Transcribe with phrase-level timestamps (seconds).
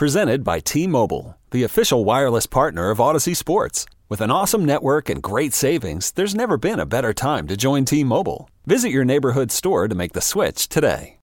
[0.00, 3.84] Presented by T-Mobile, the official wireless partner of Audacy Sports.
[4.08, 7.84] With an awesome network and great savings, there's never been a better time to join
[7.84, 8.48] T-Mobile.
[8.64, 11.18] Visit your neighborhood store to make the switch today.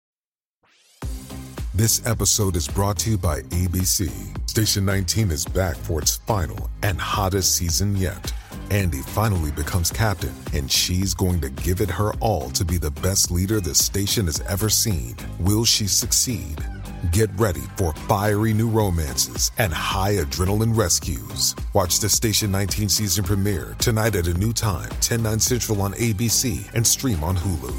[1.74, 4.12] This episode is brought to you by ABC.
[4.48, 8.32] Station 19 is back for its final and hottest season yet.
[8.70, 12.92] Andy finally becomes captain, and she's going to give it her all to be the
[12.92, 15.16] best leader the station has ever seen.
[15.40, 16.64] Will she succeed?
[17.12, 21.56] Get ready for fiery new romances and high adrenaline rescues.
[21.74, 25.94] Watch the Station 19 season premiere tonight at a new time, 10, 9 central on
[25.94, 27.74] ABC and stream on Hulu.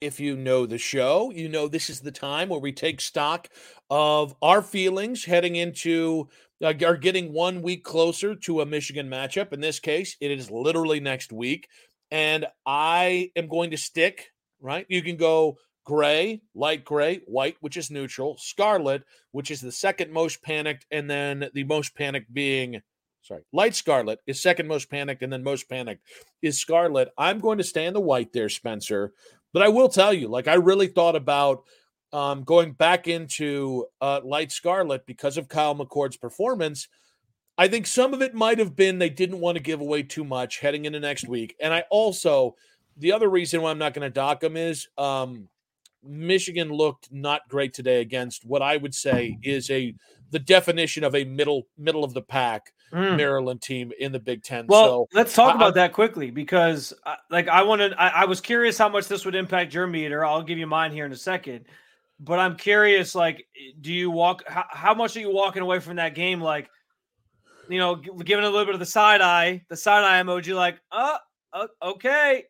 [0.00, 3.48] If you know the show, you know this is the time where we take stock
[3.90, 6.28] of our feelings heading into
[6.62, 9.52] uh, are getting one week closer to a Michigan matchup.
[9.52, 11.66] In this case, it is literally next week.
[12.12, 14.86] And I am going to stick, right?
[14.88, 20.10] You can go gray, light gray, white, which is neutral, scarlet, which is the second
[20.10, 22.80] most panicked, and then the most panicked being
[23.24, 26.02] sorry, light scarlet is second most panicked, and then most panicked
[26.42, 27.10] is scarlet.
[27.18, 29.12] I'm going to stay in the white there, Spencer.
[29.52, 31.62] But I will tell you, like, I really thought about
[32.12, 36.88] um, going back into uh, light scarlet because of Kyle McCord's performance.
[37.56, 40.24] I think some of it might have been they didn't want to give away too
[40.24, 41.54] much heading into next week.
[41.60, 42.56] And I also,
[42.96, 45.48] the other reason why I'm not going to dock them is um,
[46.06, 49.94] Michigan looked not great today against what I would say is a
[50.30, 53.16] the definition of a middle middle of the pack mm.
[53.16, 54.66] Maryland team in the Big Ten.
[54.66, 58.24] Well, so, let's talk I, about that quickly because, uh, like, I wanted, I, I
[58.24, 60.24] was curious how much this would impact your meter.
[60.24, 61.66] I'll give you mine here in a second,
[62.20, 63.46] but I'm curious, like,
[63.80, 64.44] do you walk?
[64.46, 66.40] How, how much are you walking away from that game?
[66.40, 66.70] Like,
[67.68, 70.80] you know, giving a little bit of the side eye, the side eye emoji, like,
[70.92, 71.18] uh,
[71.52, 72.44] uh okay,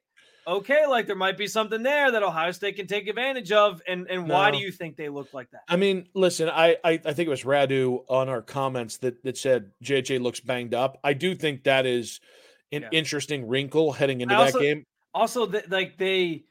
[0.46, 3.82] okay, like there might be something there that Ohio State can take advantage of.
[3.86, 4.34] And and no.
[4.34, 5.62] why do you think they look like that?
[5.68, 9.36] I mean, listen, I, I I think it was Radu on our comments that that
[9.36, 10.98] said JJ looks banged up.
[11.04, 12.20] I do think that is
[12.72, 12.88] an yeah.
[12.92, 14.84] interesting wrinkle heading into also, that game.
[15.12, 16.44] Also, th- like they,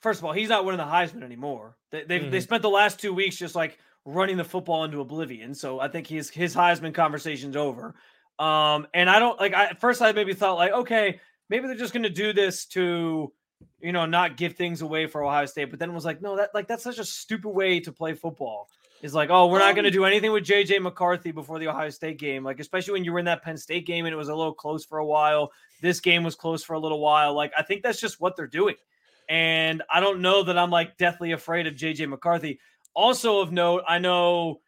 [0.00, 1.76] first of all, he's not winning the Heisman anymore.
[1.90, 2.30] They they mm-hmm.
[2.30, 5.54] they spent the last two weeks just like running the football into oblivion.
[5.54, 7.94] So I think his his Heisman conversation's over.
[8.38, 9.54] Um, and I don't like.
[9.54, 12.66] I at first I maybe thought like, okay, maybe they're just going to do this
[12.66, 13.32] to
[13.80, 15.70] you know not give things away for Ohio State.
[15.70, 18.14] But then it was like, no, that like that's such a stupid way to play
[18.14, 18.68] football.
[19.02, 21.68] Is like, oh, we're not going to um do anything with JJ McCarthy before the
[21.68, 22.42] Ohio State game.
[22.42, 24.54] Like, especially when you were in that Penn State game and it was a little
[24.54, 25.52] close for a while.
[25.82, 27.34] This game was close for a little while.
[27.34, 28.76] Like, I think that's just what they're doing.
[29.28, 32.60] And I don't know that I'm like deathly afraid of JJ McCarthy.
[32.94, 34.60] Also of note, I know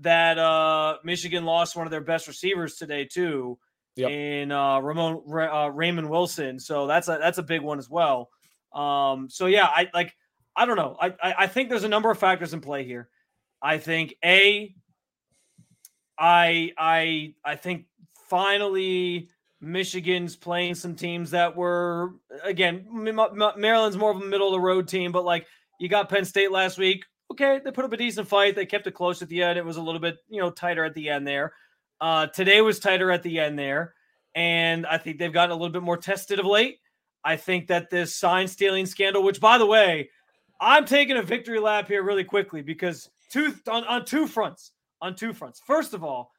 [0.00, 3.56] that uh Michigan lost one of their best receivers today too
[3.96, 4.10] yep.
[4.10, 6.60] in uh, Ramon uh, Raymond Wilson.
[6.60, 8.30] So that's a that's a big one as well.
[8.72, 10.14] Um, so yeah, I like
[10.54, 10.96] I don't know.
[11.00, 13.08] I, I I think there's a number of factors in play here.
[13.62, 14.74] I think a
[16.18, 17.86] I I I think
[18.28, 19.28] finally
[19.60, 22.14] Michigan's playing some teams that were
[22.44, 25.46] again Maryland's more of a middle of the road team, but like
[25.80, 27.04] you got Penn State last week.
[27.32, 28.54] Okay, they put up a decent fight.
[28.54, 29.58] They kept it close at the end.
[29.58, 31.52] It was a little bit you know tighter at the end there.
[32.00, 33.94] Uh, today was tighter at the end there,
[34.34, 36.78] and I think they've gotten a little bit more tested of late.
[37.24, 40.10] I think that this sign stealing scandal, which by the way,
[40.60, 44.72] I'm taking a victory lap here really quickly because two on, on two fronts.
[45.02, 45.60] On two fronts.
[45.66, 46.32] First of all,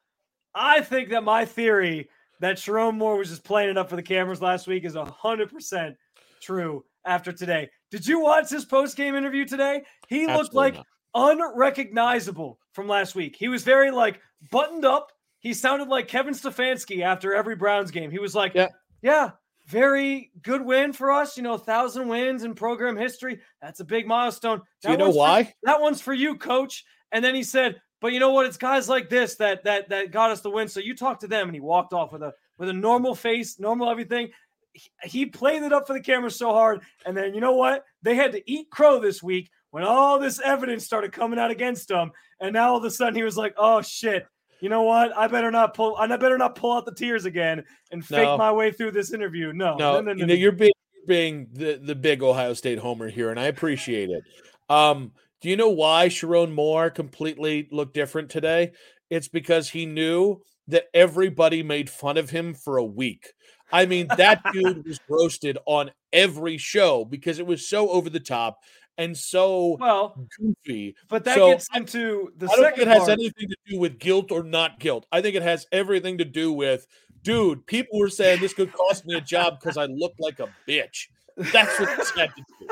[0.54, 2.08] I think that my theory
[2.40, 5.50] that Sherrone Moore was just playing it up for the cameras last week is hundred
[5.50, 5.94] percent
[6.40, 7.68] true after today.
[7.90, 9.82] Did you watch his post game interview today?
[10.08, 10.86] He Absolutely looked like not.
[11.14, 13.36] unrecognizable from last week.
[13.38, 14.20] He was very like
[14.50, 18.10] buttoned up he sounded like Kevin Stefanski after every Browns game.
[18.10, 18.68] He was like, yeah,
[19.02, 19.30] yeah
[19.68, 21.36] very good win for us.
[21.36, 23.40] You know, thousand wins in program history.
[23.60, 24.62] That's a big milestone.
[24.82, 25.44] That Do you know why?
[25.44, 26.84] For, that one's for you, coach.
[27.12, 28.46] And then he said, But you know what?
[28.46, 30.68] It's guys like this that that that got us the win.
[30.68, 33.60] So you talk to them, and he walked off with a with a normal face,
[33.60, 34.30] normal everything.
[34.72, 37.84] He, he played it up for the camera so hard, and then you know what?
[38.02, 41.90] They had to eat crow this week when all this evidence started coming out against
[41.90, 44.26] him, and now all of a sudden he was like, "Oh shit."
[44.60, 45.16] You know what?
[45.16, 45.96] I better not pull.
[45.96, 48.36] I better not pull out the tears again and fake No.
[48.36, 49.52] my way through this interview.
[49.52, 50.72] No, No, no, no, you no, know, you're being,
[51.06, 54.22] being the, the big Ohio State homer here, and I appreciate it.
[54.68, 58.72] Um, do you know why Sherrone Moore completely looked different today?
[59.10, 63.32] It's because he knew that everybody made fun of him for a week.
[63.70, 68.20] I mean, that dude was roasted on every show because it was so over the
[68.20, 68.58] top
[68.98, 70.94] and so well, goofy.
[71.08, 73.10] but that So, gets into the I don't think second it has part.
[73.10, 75.06] anything to do with guilt or not guilt.
[75.10, 76.86] I think it has everything to do with,
[77.22, 80.48] dude, people were saying this could cost me a job because I look like a
[80.68, 81.06] bitch.
[81.36, 82.66] That's what this had to do.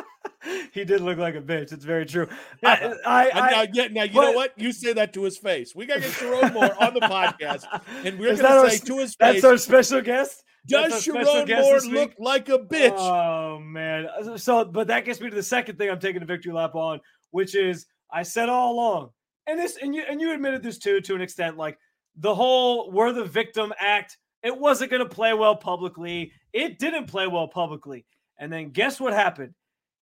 [0.73, 1.73] he did look like a bitch.
[1.73, 2.27] It's very true.
[2.65, 4.53] I, I, I- now, yeah, now you but- know what?
[4.59, 5.75] You say that to his face.
[5.75, 7.65] We gotta get Sherrone Moore on the podcast,
[8.05, 9.35] and we're gonna say s- to his face.
[9.41, 10.43] that's our special guest.
[10.67, 14.09] "Does Sherrone Moore look like a bitch?" Oh man.
[14.37, 17.01] So, but that gets me to the second thing I'm taking a victory lap on,
[17.31, 19.11] which is I said all along,
[19.47, 21.79] and this, and you, and you admitted this too, to an extent, like
[22.17, 24.19] the whole "we're the victim" act.
[24.43, 26.33] It wasn't going to play well publicly.
[26.53, 28.05] It didn't play well publicly.
[28.39, 29.55] And then guess what happened?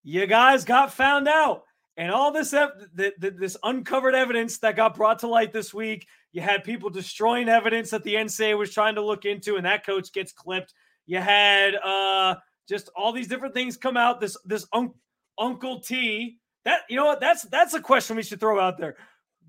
[0.02, 1.62] You guys got found out.
[1.96, 5.72] And all this ev- th- th- this uncovered evidence that got brought to light this
[5.72, 9.64] week, you had people destroying evidence that the NCAA was trying to look into, and
[9.64, 10.74] that coach gets clipped.
[11.06, 12.36] You had uh,
[12.68, 14.20] just all these different things come out.
[14.20, 14.94] This this un-
[15.38, 16.38] Uncle T.
[16.64, 17.20] That you know what?
[17.20, 18.96] That's that's a question we should throw out there.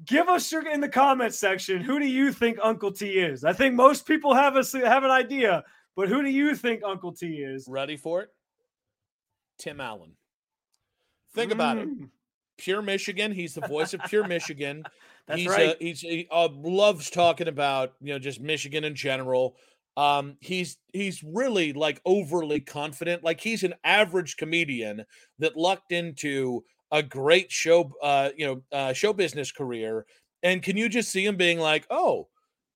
[0.06, 1.82] Give us your in the comments section.
[1.82, 3.44] Who do you think Uncle T is?
[3.44, 5.64] I think most people have a have an idea,
[5.96, 7.68] but who do you think Uncle T is?
[7.68, 8.30] Ready for it?
[9.58, 10.12] Tim Allen.
[11.34, 11.88] Think about it.
[12.58, 13.32] Pure Michigan.
[13.32, 14.84] He's the voice of Pure Michigan.
[15.28, 15.70] That's he's right.
[15.70, 19.56] Uh, he's he uh, loves talking about you know just Michigan in general.
[19.98, 23.24] Um, he's he's really like overly confident.
[23.24, 25.06] Like he's an average comedian
[25.40, 30.06] that lucked into a great show, uh, you know, uh, show business career.
[30.44, 32.28] And can you just see him being like, "Oh,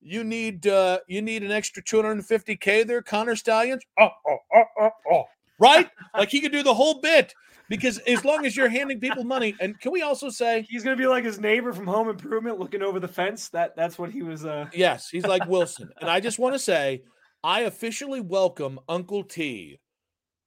[0.01, 4.89] you need uh, you need an extra 250k there, Connor Stalions." Oh, oh, oh, oh,
[5.11, 5.23] oh.
[5.59, 5.89] Right?
[6.17, 7.33] like he could do the whole bit
[7.69, 10.97] because as long as you're handing people money, and can we also say He's gonna
[10.97, 13.49] be like his neighbor from Home Improvement, looking over the fence.
[13.49, 14.45] That that's what he was.
[14.45, 15.89] Uh, Yes, he's like Wilson.
[16.01, 17.03] and I just want to say,
[17.43, 19.79] I officially welcome Uncle T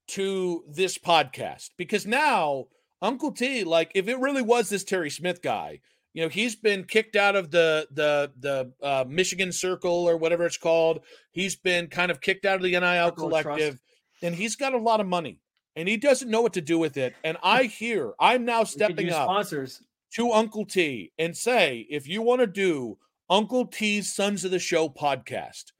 [0.08, 2.66] to this podcast because now
[3.00, 5.80] Uncle T, like, if it really was this Terry Smith guy,
[6.14, 10.44] you know, he's been kicked out of the the the uh, Michigan Circle or whatever
[10.44, 11.00] it's called.
[11.30, 13.80] He's been kind of kicked out of the NIL Circle collective,
[14.22, 15.40] and he's got a lot of money,
[15.76, 17.14] and he doesn't know what to do with it.
[17.24, 19.82] And I hear I'm now stepping up sponsors.
[20.14, 22.98] to Uncle T and say, if you want to do
[23.30, 25.72] Uncle T's Sons of the Show podcast,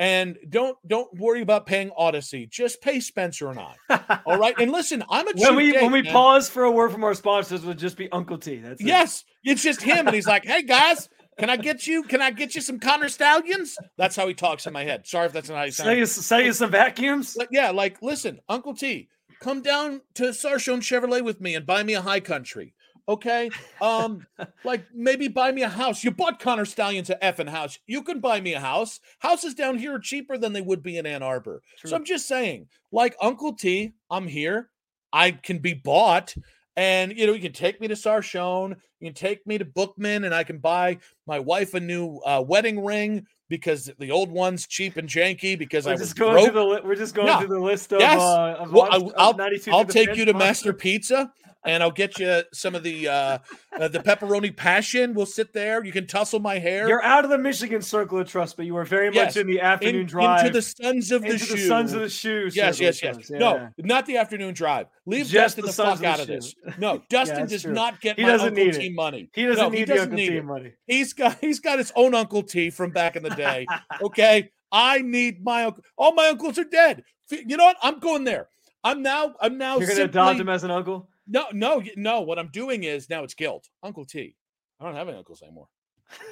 [0.00, 4.20] and don't don't worry about paying Audacy, just pay Spencer and I.
[4.26, 4.54] All right.
[4.60, 6.12] And listen, I'm a when we date, when we man.
[6.12, 8.58] pause for a word from our sponsors, it would just be Uncle T.
[8.58, 8.86] That's it.
[8.86, 12.04] Yes, it's just him, and he's like, "Hey guys, can I get you?
[12.04, 15.04] Can I get you some Connor Stalions?" That's how he talks in my head.
[15.04, 15.98] Sorry if that's not how he Sell sounds.
[15.98, 17.36] you sell you some vacuums.
[17.50, 19.08] Yeah, like listen, Uncle T,
[19.40, 22.74] come down to Sarshone Chevrolet with me and buy me a high country.
[23.08, 23.50] Okay.
[23.80, 24.26] Um,
[24.64, 26.04] like maybe buy me a house.
[26.04, 27.78] You bought Connor Stalions a effing house.
[27.86, 29.00] You can buy me a house.
[29.20, 31.62] Houses down here are cheaper than they would be in Ann Arbor.
[31.78, 31.90] True.
[31.90, 34.70] So I'm just saying, like Uncle T, I'm here.
[35.12, 36.34] I can be bought.
[36.76, 40.24] And you know, you can take me to Sarshone, you can take me to Bookman,
[40.24, 44.66] and I can buy my wife a new uh, wedding ring because the old one's
[44.66, 46.44] cheap and janky because I We're was just going broke.
[46.46, 47.38] through the li- we're just going Yeah.
[47.40, 48.20] through the list of, Yes.
[48.20, 50.34] uh, of Well, wants- I, of will 92 I'll through the take you to.
[50.34, 51.32] Master Pizza,
[51.64, 53.38] and I'll get you some of the uh,
[53.78, 55.12] uh, the pepperoni passion.
[55.14, 55.84] We'll sit there.
[55.84, 56.88] You can tussle my hair.
[56.88, 59.34] You're out of the Michigan circle of trust, but you are very Yes.
[59.34, 61.42] much in the afternoon in- drive into the Sons of the shoes.
[61.42, 61.62] into Shoe.
[61.62, 62.48] the Sons of the Shoe.
[62.52, 63.30] Yes, yes, yes.
[63.30, 63.38] Yeah.
[63.38, 64.86] No, not the afternoon drive.
[65.06, 66.32] Leave Just Dustin the the, fuck of out of Shoe.
[66.34, 66.54] this.
[66.78, 67.72] No, Dustin that's does true.
[67.72, 68.94] not get He my doesn't Uncle need T it.
[68.94, 69.30] money.
[69.34, 70.44] he doesn't No, need the doesn't Uncle need it.
[70.44, 70.72] money.
[70.86, 73.66] He's got he's got his own Uncle T from back in the day.
[74.02, 75.82] Okay, I need my uncle.
[75.96, 77.02] All my uncles are dead.
[77.30, 77.76] You know what?
[77.82, 78.48] I'm going there.
[78.84, 79.34] I'm now.
[79.40, 79.72] I'm now.
[79.78, 81.08] You're gonna simply, adopt him as an uncle.
[81.28, 82.22] No, no, no.
[82.22, 83.68] What I'm doing is now it's guilt.
[83.82, 84.34] Uncle T.
[84.80, 85.68] I don't have any uncles anymore.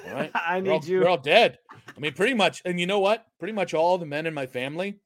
[0.07, 0.31] All right.
[0.35, 0.99] I They're all, need you.
[0.99, 1.59] They're all dead.
[1.71, 2.61] I mean, pretty much.
[2.65, 3.25] And you know what?
[3.39, 4.99] Pretty much all the men in my family,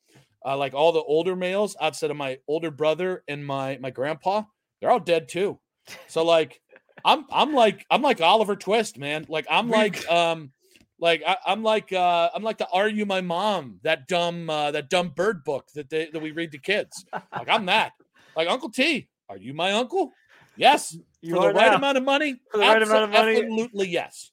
[0.45, 4.43] uh, like all the older males outside of my older brother and my my grandpa,
[4.79, 5.59] they're all dead too.
[6.07, 6.61] So like,
[7.03, 9.25] I'm I'm like I'm like Oliver Twist, man.
[9.27, 10.51] Like I'm like um.
[10.99, 14.69] Like I, I'm like uh, I'm like the Are You My Mom that dumb uh,
[14.69, 17.03] that dumb bird book that they, that we read to kids.
[17.11, 17.93] Like I'm that.
[18.35, 20.11] Like Uncle T, are you my uncle?
[20.57, 20.97] Yes.
[21.21, 21.77] You For the right now.
[21.77, 22.41] amount of money?
[22.51, 23.37] For the right amount of money.
[23.37, 24.31] Absolutely yes.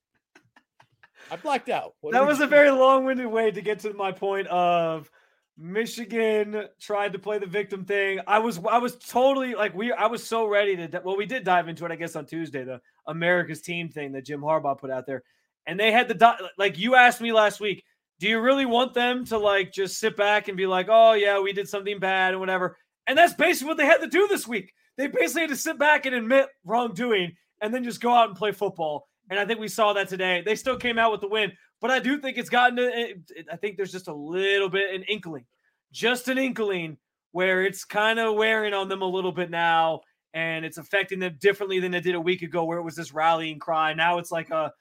[1.31, 1.95] I blacked out.
[2.01, 5.09] What that was a very long-winded way to get to my point of
[5.57, 8.21] Michigan tried to play the victim thing.
[8.27, 11.45] I was I was totally like we I was so ready to well we did
[11.45, 14.91] dive into it I guess on Tuesday the America's team thing that Jim Harbaugh put
[14.91, 15.23] out there.
[15.67, 17.85] And they had the like you asked me last week,
[18.19, 21.41] do you really want them to like just sit back and be like, "Oh yeah,
[21.41, 22.77] we did something bad and whatever."
[23.07, 24.73] And that's basically what they had to do this week.
[24.99, 28.37] They basically had to sit back and admit wrongdoing and then just go out and
[28.37, 29.09] play football.
[29.31, 30.43] And I think we saw that today.
[30.45, 33.15] They still came out with the win, but I do think it's gotten to,
[33.51, 35.45] I think there's just a little bit an inkling,
[35.93, 36.99] just an inkling
[37.33, 40.01] where it's kind of wearing on them a little bit now
[40.35, 43.15] and it's affecting them differently than it did a week ago where it was this
[43.15, 43.95] rallying cry.
[43.95, 44.73] Now it's like a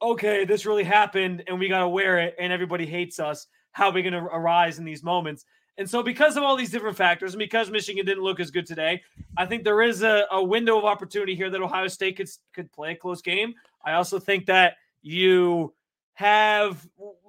[0.00, 3.46] okay, this really happened and we got to wear it and everybody hates us.
[3.72, 5.44] How are we going to arise in these moments?
[5.76, 8.66] And so, because of all these different factors, and because Michigan didn't look as good
[8.66, 9.02] today,
[9.36, 12.70] I think there is a, a window of opportunity here that Ohio State could, could
[12.70, 13.54] play a close game.
[13.84, 15.74] I also think that you
[16.14, 16.86] have,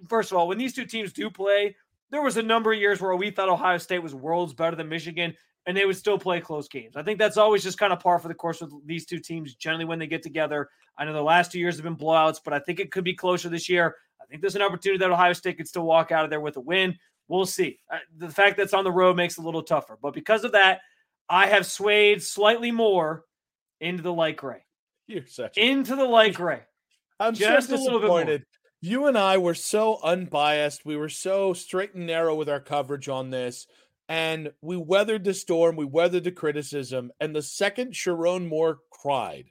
[0.07, 1.75] first of all, when these two teams do play,
[2.11, 4.87] there was a number of years where we thought Ohio State was worlds better than
[4.87, 5.35] Michigan,
[5.65, 6.95] and they would still play close games.
[6.95, 9.55] I think that's always just kind of par for the course with these two teams.
[9.55, 12.53] Generally, when they get together, I know the last two years have been blowouts, but
[12.53, 13.95] I think it could be closer this year.
[14.21, 16.57] I think there's an opportunity that Ohio State could still walk out of there with
[16.57, 16.97] a win.
[17.27, 17.79] We'll see.
[17.91, 20.51] Uh, the fact that's on the road makes it a little tougher, but because of
[20.51, 20.81] that,
[21.29, 23.23] I have swayed slightly more
[23.81, 24.63] into the light gray.
[25.07, 26.61] You're such into the light gray.
[27.19, 28.09] I'm just a little bit
[28.81, 30.85] You and I were so unbiased.
[30.85, 33.65] We were so straight and narrow with our coverage on this
[34.07, 39.45] and we weathered the storm, we weathered the criticism, and the second Sherrone Moore cried,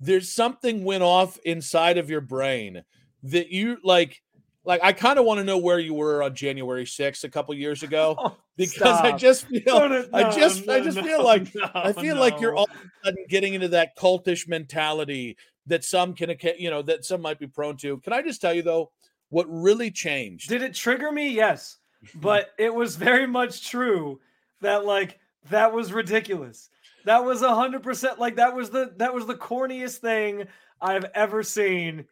[0.00, 2.84] there's something went off inside of your brain
[3.24, 4.22] that you like
[4.68, 7.54] like I kind of want to know where you were on January 6th a couple
[7.54, 9.04] years ago oh, because stop.
[9.04, 12.40] I just feel no, no, I just no, I just feel like I feel like
[12.40, 16.82] you're all of a sudden getting into that cultish mentality that some can you know
[16.82, 17.98] that some might be prone to.
[17.98, 18.92] Can I just tell you though
[19.30, 20.48] what really changed?
[20.48, 21.30] Did it trigger me?
[21.30, 21.78] Yes
[22.14, 24.20] but it was very much true
[24.60, 25.18] that like
[25.50, 26.70] that was ridiculous.
[27.04, 30.46] That was a hundred percent like that was the that was the corniest thing
[30.80, 32.04] I've ever seen.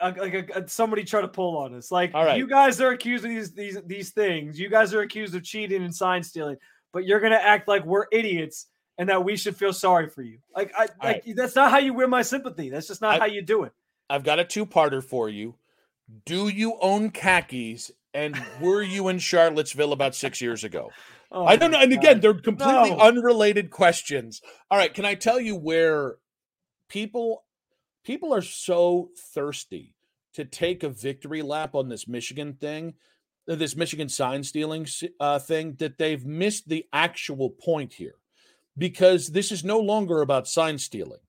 [0.00, 1.90] Like somebody try to pull on us.
[1.90, 4.58] Like you guys are accused of these these these things.
[4.58, 6.56] You guys are accused of cheating and sign stealing,
[6.92, 8.66] but you're gonna act like we're idiots
[8.98, 10.38] and that we should feel sorry for you.
[10.54, 11.36] Like I like right.
[11.36, 12.70] that's not how you win my sympathy.
[12.70, 13.72] That's just not I, how you do it.
[14.10, 15.54] I've got a two-parter for you.
[16.26, 20.90] Do you own khakis and were you in Charlottesville about six years ago?
[21.34, 21.80] Oh I don't know.
[21.80, 22.98] And again, they're completely no.
[22.98, 24.42] unrelated questions.
[24.70, 26.16] All right, can I tell you where
[26.90, 27.44] people
[28.04, 29.94] people are so thirsty
[30.34, 32.94] to take a victory lap on this Michigan thing,
[33.48, 34.86] uh, this Michigan sign stealing
[35.20, 38.14] uh, thing, that they've missed the actual point here,
[38.76, 41.20] because this is no longer about sign stealing.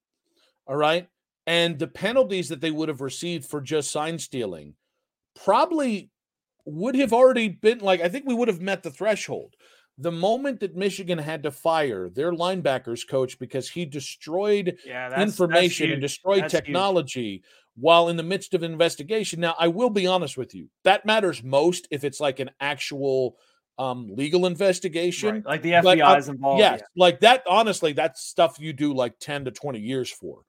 [0.65, 1.07] All right,
[1.45, 4.75] and the penalties that they would have received for just sign stealing
[5.35, 6.09] probably
[6.65, 9.55] would have already been like, I think we would have met the threshold.
[9.97, 15.21] The moment that Michigan had to fire their linebackers coach because he destroyed yeah, that's,
[15.21, 17.43] information that's and destroyed that's technology huge.
[17.75, 19.39] while in the midst of an investigation.
[19.39, 23.37] Now, I will be honest with you, that matters most if it's like an actual
[23.79, 25.45] um legal investigation right.
[25.47, 26.85] like the FBI uh, is involved yes yeah.
[26.95, 30.41] like that honestly that's stuff you do like 10 to 20 years for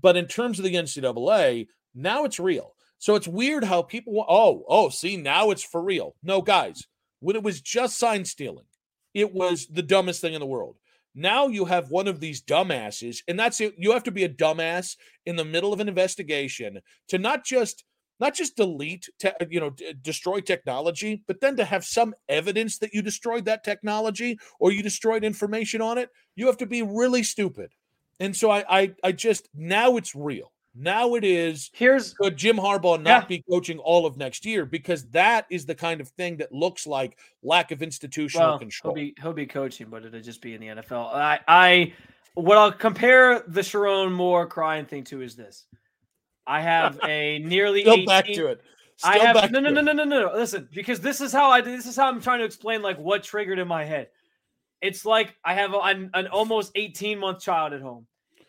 [0.00, 4.64] but in terms of the NCAA now it's real so it's weird how people, oh,
[4.68, 6.14] oh, see, now it's for real.
[6.22, 6.86] No, guys,
[7.18, 8.66] when it was just sign stealing,
[9.14, 10.76] it was the dumbest thing in the world.
[11.14, 13.74] Now you have one of these dumbasses, and that's it.
[13.76, 17.84] You have to be a dumbass in the middle of an investigation to not just
[18.20, 22.78] not just delete, te- you know, d- destroy technology, but then to have some evidence
[22.78, 26.08] that you destroyed that technology or you destroyed information on it.
[26.36, 27.72] You have to be really stupid.
[28.20, 30.52] And so I, I, I just now it's real.
[30.74, 31.70] Now it is.
[31.74, 33.26] Here's could Jim Harbaugh not yeah.
[33.26, 36.86] be coaching all of next year because that is the kind of thing that looks
[36.86, 38.94] like lack of institutional well, control.
[38.94, 41.14] He'll be he'll be coaching, but it'll just be in the NFL.
[41.14, 41.92] I I
[42.34, 45.66] what I'll compare the Sherrone Moore crying thing to is this.
[46.46, 48.62] I have a nearly still 18, back to it.
[48.96, 51.50] Still I have no no no, no no no no listen because this is how
[51.50, 54.08] I this is how I'm trying to explain like what triggered in my head.
[54.80, 58.06] It's like I have a, an, an almost 18 month child at home,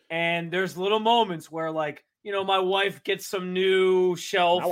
[0.10, 4.64] and there's little moments where like you know, my wife gets some new shelf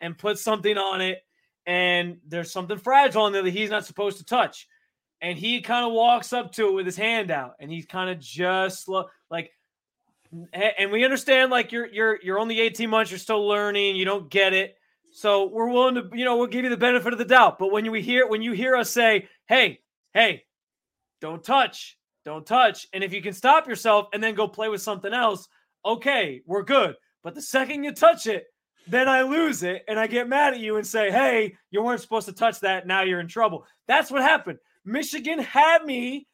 [0.00, 1.18] and puts something on it,
[1.66, 4.66] and there's something fragile in there that he's not supposed to touch.
[5.20, 8.08] And he kind of walks up to it with his hand out, and he's kind
[8.08, 9.50] of just like,
[10.52, 14.30] and we understand like you're you're you're only 18 months, you're still learning, you don't
[14.30, 14.76] get it.
[15.12, 17.58] So we're willing to, you know, we'll give you the benefit of the doubt.
[17.58, 19.80] But when we hear when you hear us say, "Hey,
[20.14, 20.44] hey,
[21.20, 24.80] don't touch, don't touch," and if you can stop yourself and then go play with
[24.80, 25.48] something else,
[25.84, 26.94] okay, we're good.
[27.22, 28.46] But the second you touch it,
[28.86, 32.00] then I lose it and I get mad at you and say, hey, you weren't
[32.00, 32.86] supposed to touch that.
[32.86, 33.66] Now you're in trouble.
[33.86, 34.58] That's what happened.
[34.84, 36.26] Michigan had me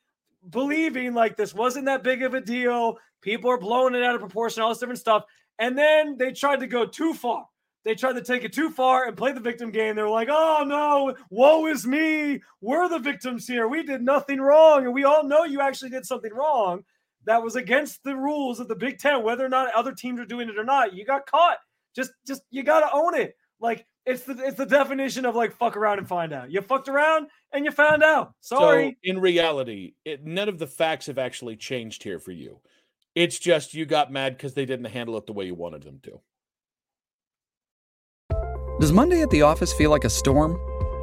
[0.50, 2.98] believing like this wasn't that big of a deal.
[3.20, 5.24] People are blowing it out of proportion, all this different stuff.
[5.58, 7.46] And then they tried to go too far.
[7.84, 9.96] They tried to take it too far and play the victim game.
[9.96, 12.40] They were like, oh no, woe is me.
[12.60, 13.68] We're the victims here.
[13.68, 14.84] We did nothing wrong.
[14.84, 16.84] And we all know you actually did something wrong
[17.26, 20.26] that was against the rules of the Big Ten, whether or not other teams are
[20.26, 20.94] doing it or not.
[20.94, 21.58] You got caught.
[21.94, 23.34] Just, just you gotta own it.
[23.60, 26.50] Like it's the it's the definition of like fuck around and find out.
[26.50, 28.34] You fucked around and you found out.
[28.40, 28.90] Sorry.
[28.90, 32.60] So in reality, it, none of the facts have actually changed here for you.
[33.14, 36.00] It's just you got mad because they didn't handle it the way you wanted them
[36.04, 36.20] to.
[38.78, 40.58] Does Monday at the office feel like a storm?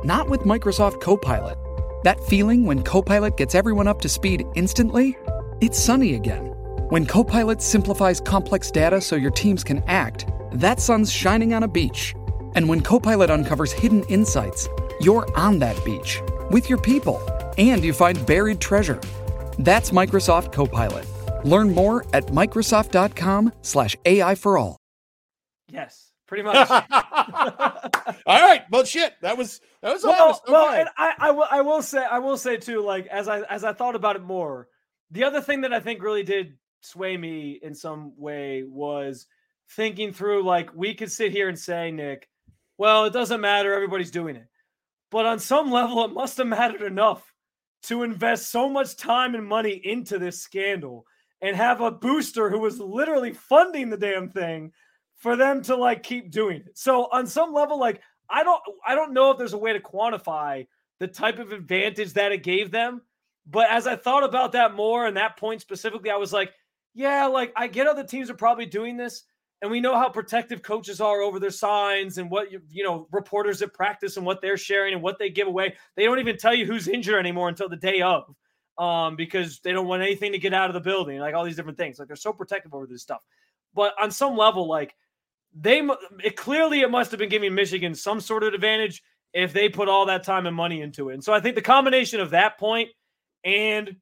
[0.06, 1.58] Not with Microsoft Copilot.
[2.03, 5.18] That feeling when Copilot gets everyone up to speed instantly?
[5.63, 6.48] It's sunny again.
[6.89, 11.70] When Copilot simplifies complex data so your teams can act, that sun's shining on a
[11.70, 12.13] beach.
[12.55, 14.67] And when Copilot uncovers hidden insights,
[15.00, 16.20] you're on that beach
[16.51, 17.22] with your people
[17.58, 19.00] and you find buried treasure.
[19.58, 21.08] That's Microsoft Copilot.
[21.46, 24.75] Learn more at Microsoft.com/slash AI for all.
[25.70, 26.70] Yes, pretty much.
[26.70, 26.82] all
[28.27, 28.63] right.
[28.70, 29.13] Well shit.
[29.22, 30.41] That was that was well, honest.
[30.43, 30.51] Okay.
[30.51, 33.43] Well, and I, I will I will say I will say too, like as I
[33.43, 34.67] as I thought about it more,
[35.13, 39.27] the other thing that I think really did sway me in some way was
[39.70, 42.27] thinking through like we could sit here and say, Nick,
[42.77, 43.74] well, it doesn't matter.
[43.74, 44.48] Everybody's doing it.
[45.12, 47.32] But on some level, it must have mattered enough
[47.84, 51.05] to invest so much time and money into this scandal
[51.41, 54.72] and have a booster who was literally funding the damn thing
[55.17, 56.77] for them to like keep doing it.
[56.77, 59.79] So on some level, like I don't I don't know if there's a way to
[59.79, 60.65] quantify
[61.00, 63.01] the type of advantage that it gave them.
[63.45, 66.53] But as I thought about that more and that point specifically, I was like,
[66.93, 69.23] yeah, like I get other teams are probably doing this,
[69.62, 73.62] and we know how protective coaches are over their signs and what you, know reporters
[73.62, 75.75] at practice and what they're sharing and what they give away.
[75.96, 78.24] They don't even tell you who's injured anymore until the day of,
[78.77, 81.55] um, because they don't want anything to get out of the building, like all these
[81.55, 82.00] different things.
[82.00, 83.22] Like they're so protective over this stuff.
[83.74, 84.96] But on some level, like
[85.59, 85.81] they
[86.24, 89.89] it clearly it must have been giving Michigan some sort of advantage if they put
[89.89, 91.15] all that time and money into it.
[91.15, 92.89] And so I think the combination of that point
[93.44, 93.96] and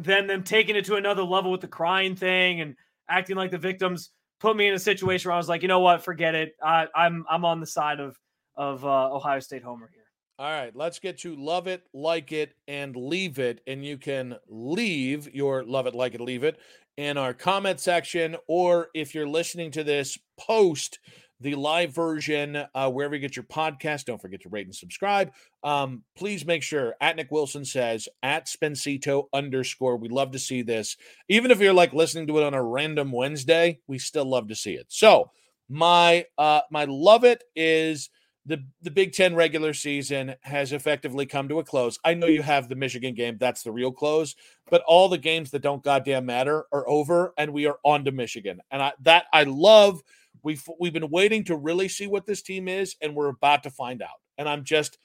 [0.00, 2.74] then them taking it to another level with the crying thing and
[3.08, 5.80] acting like the victims put me in a situation where I was like, you know
[5.80, 6.52] what, forget it.
[6.62, 8.18] I, I'm I'm on the side of
[8.56, 10.02] of uh, Ohio State homer here.
[10.38, 13.60] All right, let's get to love it, like it, and leave it.
[13.68, 16.58] And you can leave your love it, like it, leave it
[16.96, 20.98] in our comment section, or if you're listening to this post
[21.44, 24.06] the live version uh, wherever you get your podcast.
[24.06, 25.30] Don't forget to rate and subscribe.
[25.62, 29.98] Um, please make sure at Nick Wilson says at Spencito underscore.
[29.98, 30.96] We love to see this.
[31.28, 34.54] Even if you're like listening to it on a random Wednesday, we still love to
[34.54, 34.86] see it.
[34.88, 35.30] So
[35.68, 38.08] my uh my love it is
[38.46, 41.98] the the Big Ten regular season has effectively come to a close.
[42.04, 44.34] I know you have the Michigan game; that's the real close.
[44.70, 48.12] But all the games that don't goddamn matter are over, and we are on to
[48.12, 48.60] Michigan.
[48.70, 50.02] And I that I love
[50.44, 53.70] We've we've been waiting to really see what this team is, and we're about to
[53.70, 54.20] find out.
[54.38, 54.98] And I'm just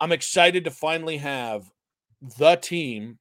[0.00, 1.70] I'm excited to finally have
[2.38, 3.18] the team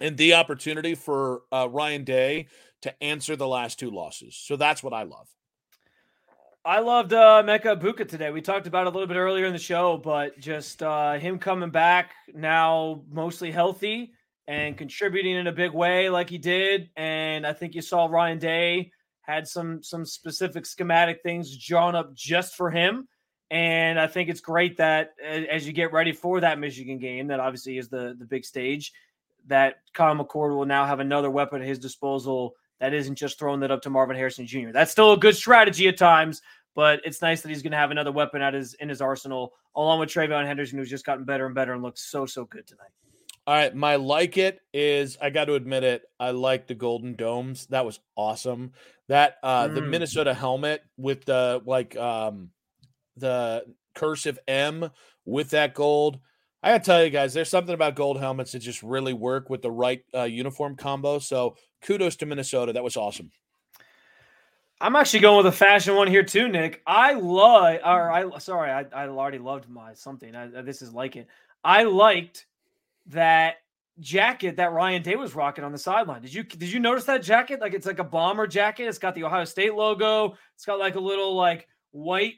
[0.00, 2.48] and the opportunity for uh, Ryan Day
[2.82, 4.36] to answer the last two losses.
[4.36, 5.28] So that's what I love.
[6.62, 8.30] I loved uh, Emeka Egbuka today.
[8.30, 11.38] We talked about it a little bit earlier in the show, but just uh, him
[11.38, 14.12] coming back now, mostly healthy
[14.46, 16.90] and contributing in a big way, like he did.
[16.96, 22.14] And I think you saw Ryan Day had some some specific schematic things drawn up
[22.14, 23.08] just for him.
[23.50, 27.40] And I think it's great that as you get ready for that Michigan game, that
[27.40, 28.92] obviously is the the big stage,
[29.46, 33.60] that Kyle McCord will now have another weapon at his disposal that isn't just throwing
[33.60, 34.70] that up to Marvin Harrison Jr.
[34.72, 36.40] That's still a good strategy at times,
[36.74, 39.52] but it's nice that he's going to have another weapon at his in his arsenal,
[39.74, 42.66] along with TreVeyon Henderson, who's just gotten better and better and looks so so good
[42.66, 42.90] tonight.
[43.46, 46.02] All right, my like it is I got to admit it.
[46.18, 47.66] I like the golden domes.
[47.66, 48.72] That was awesome.
[49.08, 49.74] That uh mm.
[49.74, 52.50] the Minnesota helmet with the like um
[53.16, 54.90] the cursive M
[55.24, 56.20] with that gold.
[56.62, 59.62] I gotta tell you guys, there's something about gold helmets that just really work with
[59.62, 61.18] the right uh, uniform combo.
[61.18, 62.74] So kudos to Minnesota.
[62.74, 63.30] That was awesome.
[64.82, 66.82] I'm actually going with a fashion one here too, Nick.
[66.86, 70.34] I love, or I sorry, I, I already loved my something.
[70.34, 71.28] I, this is like it.
[71.62, 72.46] I liked
[73.06, 73.56] that
[73.98, 76.22] jacket that Ryan Day was rocking on the sideline.
[76.22, 77.60] Did you did you notice that jacket?
[77.60, 78.84] Like it's like a bomber jacket.
[78.84, 80.36] It's got the Ohio State logo.
[80.54, 82.34] It's got like a little like white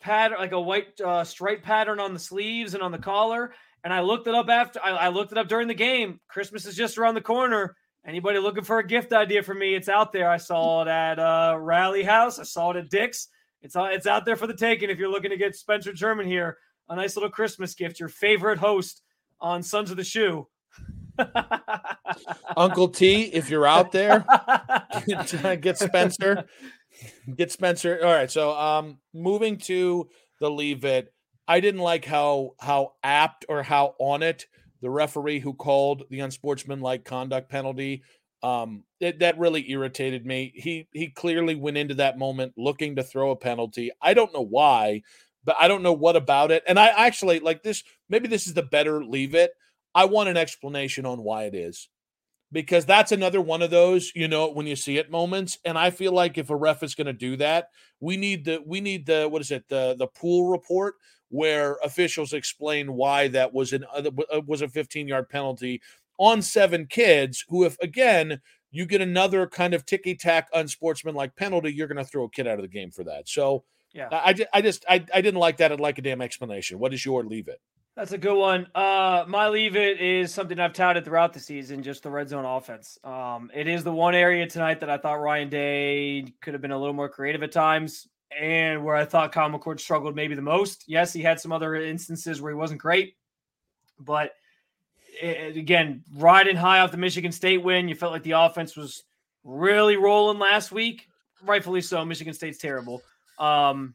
[0.00, 3.52] pattern, like a white uh, stripe pattern on the sleeves and on the collar.
[3.84, 6.20] And I looked it up after I, I looked it up during the game.
[6.28, 7.76] Christmas is just around the corner.
[8.04, 9.74] Anybody looking for a gift idea for me?
[9.74, 10.28] It's out there.
[10.28, 12.38] I saw it at uh, Rally House.
[12.38, 13.28] I saw it at Dick's.
[13.62, 16.58] It's it's out there for the taking if you're looking to get Spencer German here
[16.88, 18.00] a nice little Christmas gift.
[18.00, 19.02] Your favorite host
[19.42, 20.48] on Sons of the Shoe.
[22.56, 24.24] Uncle T, if you're out there,
[25.06, 26.44] get, Spencer.
[27.36, 27.98] Get Spencer.
[28.02, 28.30] All right.
[28.30, 30.08] So um moving to
[30.40, 31.12] the leave it.
[31.46, 34.46] I didn't like how how apt or how on it
[34.82, 38.02] the referee who called the unsportsmanlike conduct penalty
[38.42, 43.02] um it, that really irritated me he he clearly went into that moment looking to
[43.02, 45.00] throw a penalty i don't know why
[45.44, 48.54] but i don't know what about it and i actually like this maybe this is
[48.54, 49.52] the better leave it.
[49.94, 51.88] I want an explanation on why it is
[52.50, 55.90] because that's another one of those you know when you see it moments and i
[55.90, 57.68] feel like if a ref is going to do that
[58.00, 60.94] we need the we need the what is it the the pool report
[61.28, 65.80] where officials explain why that was an uh, uh was a 15 yard penalty
[66.18, 68.40] on seven kids who if again
[68.72, 72.46] you get another kind of ticky tack unsportsmanlike penalty you're going to throw a kid
[72.46, 73.28] out of the game for that.
[73.28, 76.78] So yeah i, I just I, I didn't like that i'd like a damn explanation
[76.78, 77.60] what is your leave it
[77.94, 78.66] that's a good one.
[78.74, 82.46] Uh, my leave it is something I've touted throughout the season, just the red zone
[82.46, 82.98] offense.
[83.04, 86.70] Um, it is the one area tonight that I thought Ryan Day could have been
[86.70, 90.40] a little more creative at times and where I thought Kyle McCord struggled maybe the
[90.40, 90.84] most.
[90.86, 93.16] Yes, he had some other instances where he wasn't great,
[94.00, 94.32] but
[95.20, 99.02] it, again, riding high off the Michigan State win, you felt like the offense was
[99.44, 101.08] really rolling last week.
[101.42, 102.04] Rightfully so.
[102.06, 103.02] Michigan State's terrible.
[103.38, 103.94] Um,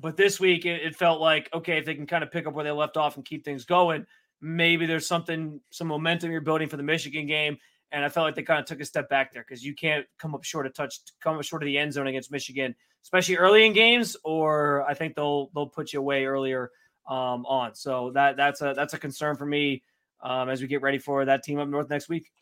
[0.00, 2.54] but this week, it, it felt like okay, if they can kind of pick up
[2.54, 4.06] where they left off and keep things going,
[4.40, 7.56] maybe there's something, some momentum you're building for the Michigan game.
[7.92, 10.04] And I felt like they kind of took a step back there because you can't
[10.18, 13.36] come up short of touch, come up short of the end zone against Michigan especially
[13.36, 16.70] early in games, or I think they'll they'll put you away earlier
[17.08, 17.74] um, on.
[17.74, 19.82] So that that's a that's a concern for me
[20.22, 22.32] um, as we get ready for that team up north next week.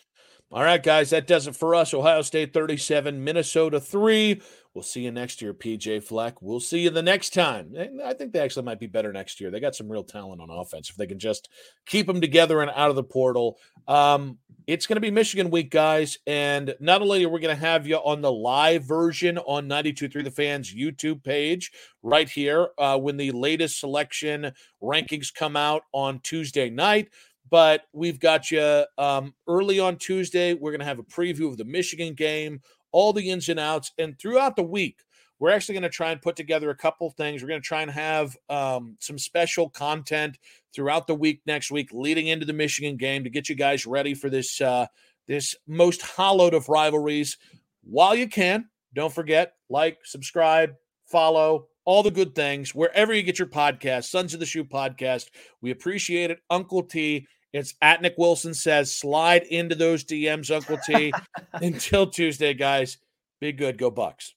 [0.55, 1.95] All right, guys, that does it for us.
[1.95, 4.43] Ohio State 37, Minnesota 3.
[4.75, 6.43] We'll see you next year, PJ Fleck.
[6.43, 7.75] We'll see you the next time.
[8.05, 9.51] I think they actually might be better next year.
[9.51, 11.49] They got some real talent on offense if they can just
[11.87, 13.57] keep them together and out of the portal.
[13.89, 14.37] Um,
[14.67, 16.19] it's going to be Michigan week, guys.
[16.27, 20.23] And not only are we going to have you on the live version on 92.3
[20.23, 26.21] The Fans YouTube page right here uh, when the latest selection rankings come out on
[26.21, 27.09] Tuesday night,
[27.53, 30.55] but we've got you um, early on Tuesday.
[30.55, 32.63] We're going to have a preview of the Michigan game,
[32.93, 35.01] all the ins and outs, and throughout the week.
[35.39, 37.43] We're actually going to try and put together a couple things.
[37.43, 40.39] We're going to try and have um, some special content
[40.75, 44.15] throughout the week next week, leading into the Michigan game, to get you guys ready
[44.15, 44.87] for this uh,
[45.27, 47.37] this most hollowed of rivalries.
[47.83, 50.73] While you can, don't forget like, subscribe,
[51.05, 54.05] follow, all the good things wherever you get your podcast.
[54.05, 55.29] Sons of the Shoe podcast.
[55.61, 57.27] We appreciate it, Uncle T.
[57.53, 61.13] It's at Nick Wilson says, slide into those DMs, Uncle T.
[61.53, 62.99] Until Tuesday, guys.
[63.41, 63.77] Be good.
[63.77, 64.35] Go Bucks.